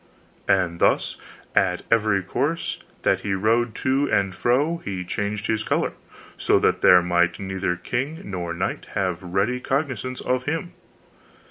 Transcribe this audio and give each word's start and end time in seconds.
And 0.47 0.79
thus 0.79 1.15
at 1.55 1.83
every 1.91 2.23
course 2.23 2.79
that 3.03 3.19
he 3.19 3.35
rode 3.35 3.75
to 3.85 4.09
and 4.11 4.33
fro 4.33 4.77
he 4.77 5.05
changed 5.05 5.45
his 5.45 5.61
color, 5.61 5.93
so 6.37 6.57
that 6.57 6.81
there 6.81 7.03
might 7.03 7.39
neither 7.39 7.75
king 7.75 8.19
nor 8.23 8.51
knight 8.51 8.87
have 8.95 9.21
ready 9.21 9.59
cognizance 9.59 10.19
of 10.19 10.45
him. 10.45 10.73